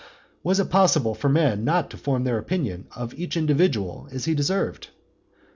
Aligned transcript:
Was 0.41 0.59
it 0.59 0.71
possible 0.71 1.13
for 1.13 1.29
men 1.29 1.63
not 1.63 1.91
to 1.91 1.95
form 1.97 2.23
their 2.23 2.39
opinion 2.39 2.87
of 2.95 3.13
each 3.13 3.37
individual 3.37 4.07
as 4.11 4.25
he 4.25 4.33
deserved? 4.33 4.87